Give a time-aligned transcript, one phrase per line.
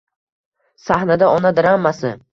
[0.85, 2.17] Sahnada “Ona” dramasi